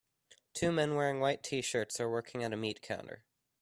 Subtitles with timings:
[0.55, 3.23] Two men wearing white tshirts are working at a meat counter.